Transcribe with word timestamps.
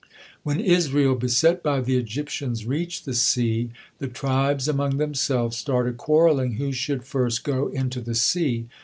When 0.41 0.59
Israel, 0.59 1.13
beset 1.13 1.61
by 1.61 1.79
the 1.79 1.95
Egyptians, 1.95 2.65
reached 2.65 3.05
the 3.05 3.13
sea, 3.13 3.69
the 3.99 4.07
tribes 4.07 4.67
among 4.67 4.97
themselves 4.97 5.57
started 5.57 5.97
quarreling 5.97 6.53
who 6.53 6.71
should 6.71 7.03
first 7.03 7.43
go 7.43 7.67
into 7.67 8.01
the 8.01 8.15
sea. 8.15 8.67